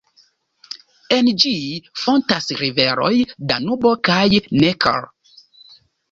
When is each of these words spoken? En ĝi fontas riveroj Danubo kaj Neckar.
En 1.17 1.27
ĝi 1.41 1.51
fontas 2.03 2.47
riveroj 2.61 3.11
Danubo 3.51 3.91
kaj 4.09 4.23
Neckar. 4.63 5.05